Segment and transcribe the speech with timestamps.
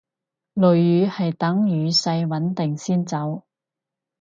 [0.55, 3.43] 暴雨係等雨勢穩定先走